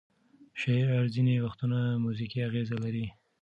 شعر 0.61 1.01
ځینې 1.15 1.33
وختونه 1.45 1.79
موزیکي 2.03 2.39
اغیز 2.47 2.69
لري. 2.83 3.05